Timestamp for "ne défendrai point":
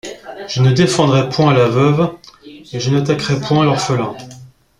0.63-1.53